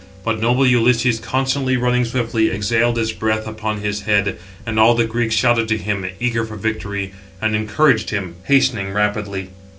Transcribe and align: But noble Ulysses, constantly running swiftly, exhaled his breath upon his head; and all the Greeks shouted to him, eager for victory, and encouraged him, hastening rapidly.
But 0.23 0.41
noble 0.41 0.65
Ulysses, 0.65 1.19
constantly 1.19 1.77
running 1.77 2.05
swiftly, 2.05 2.49
exhaled 2.49 2.97
his 2.97 3.11
breath 3.11 3.45
upon 3.45 3.81
his 3.81 4.01
head; 4.01 4.39
and 4.65 4.79
all 4.79 4.95
the 4.95 5.05
Greeks 5.05 5.35
shouted 5.35 5.67
to 5.67 5.77
him, 5.77 6.07
eager 6.19 6.43
for 6.43 6.55
victory, 6.55 7.13
and 7.39 7.55
encouraged 7.55 8.09
him, 8.09 8.33
hastening 8.45 8.93
rapidly. 8.93 9.49